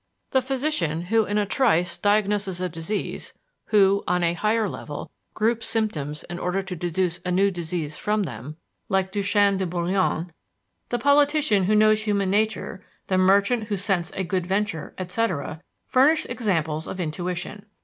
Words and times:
The 0.31 0.41
physician 0.41 1.01
who 1.03 1.25
in 1.25 1.37
a 1.37 1.45
trice 1.45 1.95
diagnoses 1.99 2.59
a 2.59 2.67
disease, 2.67 3.33
who, 3.65 4.03
on 4.07 4.23
a 4.23 4.33
higher 4.33 4.67
level, 4.67 5.11
groups 5.35 5.67
symptoms 5.67 6.23
in 6.23 6.39
order 6.39 6.63
to 6.63 6.75
deduce 6.75 7.19
a 7.23 7.29
new 7.29 7.51
disease 7.51 7.97
from 7.97 8.23
them, 8.23 8.57
like 8.89 9.11
Duchenne 9.11 9.59
de 9.59 9.67
Boulogne; 9.67 10.33
the 10.89 10.97
politician 10.97 11.65
who 11.65 11.75
knows 11.75 12.05
human 12.05 12.31
nature, 12.31 12.83
the 13.05 13.17
merchant 13.19 13.65
who 13.65 13.77
scents 13.77 14.11
a 14.15 14.23
good 14.23 14.47
venture, 14.47 14.95
etc., 14.97 15.61
furnish 15.85 16.25
examples 16.25 16.87
of 16.87 16.99
intuition. 16.99 17.67